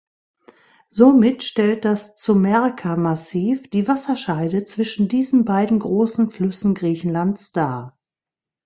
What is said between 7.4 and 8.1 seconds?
dar.